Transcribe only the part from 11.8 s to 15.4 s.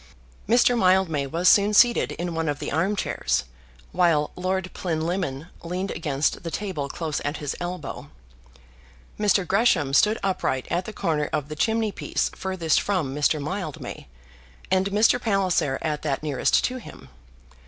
piece furthest from Mr. Mildmay, and Mr.